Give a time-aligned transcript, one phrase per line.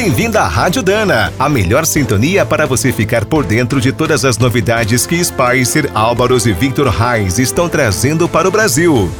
[0.00, 4.38] Bem-vindo à Rádio Dana, a melhor sintonia para você ficar por dentro de todas as
[4.38, 9.10] novidades que Spicer, Álvaros e Victor Reis estão trazendo para o Brasil.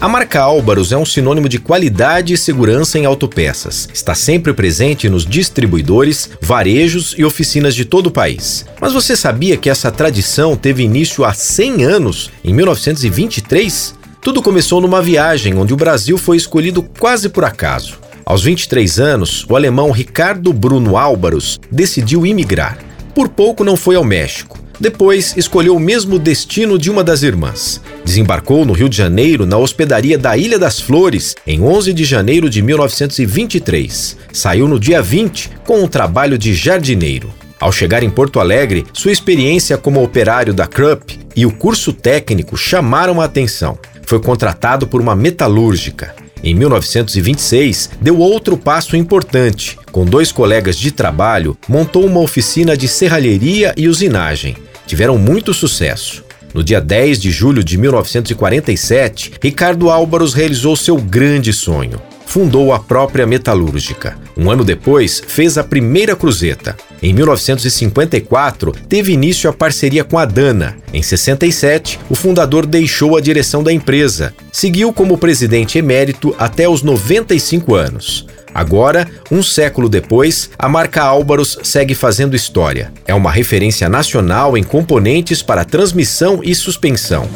[0.00, 3.88] A marca Álvaros é um sinônimo de qualidade e segurança em autopeças.
[3.92, 8.64] Está sempre presente nos distribuidores, varejos e oficinas de todo o país.
[8.80, 13.92] Mas você sabia que essa tradição teve início há 100 anos, em 1923?
[14.22, 17.98] Tudo começou numa viagem onde o Brasil foi escolhido quase por acaso.
[18.28, 22.76] Aos 23 anos, o alemão Ricardo Bruno Álvaros decidiu imigrar.
[23.14, 24.58] Por pouco não foi ao México.
[24.78, 27.80] Depois, escolheu o mesmo destino de uma das irmãs.
[28.04, 32.50] Desembarcou no Rio de Janeiro na hospedaria da Ilha das Flores em 11 de janeiro
[32.50, 34.18] de 1923.
[34.30, 37.32] Saiu no dia 20 com o trabalho de jardineiro.
[37.58, 42.58] Ao chegar em Porto Alegre, sua experiência como operário da Krupp e o curso técnico
[42.58, 43.78] chamaram a atenção.
[44.04, 46.27] Foi contratado por uma metalúrgica.
[46.42, 49.78] Em 1926, deu outro passo importante.
[49.90, 54.56] Com dois colegas de trabalho, montou uma oficina de serralheria e usinagem.
[54.86, 56.24] Tiveram muito sucesso.
[56.54, 62.00] No dia 10 de julho de 1947, Ricardo Álvaros realizou seu grande sonho.
[62.24, 64.16] Fundou a própria metalúrgica.
[64.36, 66.76] Um ano depois, fez a primeira cruzeta.
[67.00, 70.76] Em 1954, teve início a parceria com a Dana.
[70.92, 74.34] Em 67, o fundador deixou a direção da empresa.
[74.52, 78.26] Seguiu como presidente emérito até os 95 anos.
[78.52, 82.92] Agora, um século depois, a marca Álvaros segue fazendo história.
[83.06, 87.28] É uma referência nacional em componentes para transmissão e suspensão.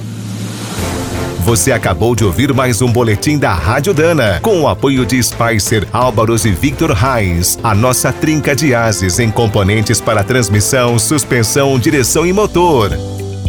[1.45, 5.89] Você acabou de ouvir mais um boletim da Rádio Dana, com o apoio de Spicer,
[5.93, 12.25] Álvaros e Victor Reis, a nossa trinca de ases em componentes para transmissão, suspensão, direção
[12.25, 12.93] e motor.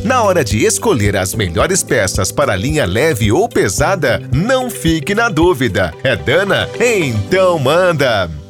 [0.03, 5.29] Na hora de escolher as melhores peças para linha leve ou pesada, não fique na
[5.29, 5.93] dúvida.
[6.03, 6.67] É Dana?
[6.79, 8.42] Então manda!